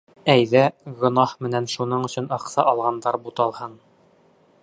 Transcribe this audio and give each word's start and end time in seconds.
Әйҙә 0.33 0.61
гонаһ 1.01 1.35
менән 1.47 1.67
шуның 1.75 2.07
өсөн 2.09 2.31
аҡса 2.39 2.67
алғандар 2.73 3.19
буталһын. 3.27 3.77